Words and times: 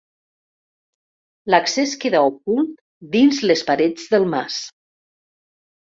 L'accés 1.53 1.93
queda 2.05 2.23
ocult 2.29 2.73
dins 3.17 3.43
les 3.51 3.65
parets 3.71 4.11
del 4.15 4.29
mas. 4.33 4.61